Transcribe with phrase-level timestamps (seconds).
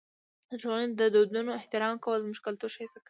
[0.49, 2.99] د ټولنې د دودونو احترام کول زموږ کلتور ښایسته کوي.